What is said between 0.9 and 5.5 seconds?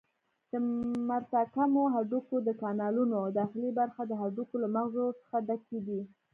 متراکمو هډوکو د کانالونو داخلي برخه د هډوکو له مغزو څخه